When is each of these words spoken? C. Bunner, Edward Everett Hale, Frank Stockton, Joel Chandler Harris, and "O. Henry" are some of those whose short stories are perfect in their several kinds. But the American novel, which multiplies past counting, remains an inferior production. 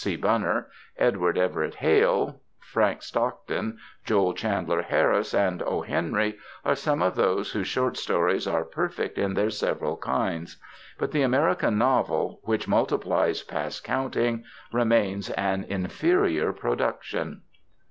C. 0.03 0.15
Bunner, 0.15 0.65
Edward 0.97 1.37
Everett 1.37 1.75
Hale, 1.75 2.41
Frank 2.57 3.03
Stockton, 3.03 3.77
Joel 4.03 4.33
Chandler 4.33 4.81
Harris, 4.81 5.31
and 5.31 5.61
"O. 5.61 5.83
Henry" 5.83 6.39
are 6.65 6.73
some 6.73 7.03
of 7.03 7.13
those 7.13 7.51
whose 7.51 7.67
short 7.67 7.97
stories 7.97 8.47
are 8.47 8.65
perfect 8.65 9.19
in 9.19 9.35
their 9.35 9.51
several 9.51 9.97
kinds. 9.97 10.57
But 10.97 11.11
the 11.11 11.21
American 11.21 11.77
novel, 11.77 12.39
which 12.41 12.67
multiplies 12.67 13.43
past 13.43 13.83
counting, 13.83 14.43
remains 14.73 15.29
an 15.29 15.65
inferior 15.65 16.51
production. 16.51 17.43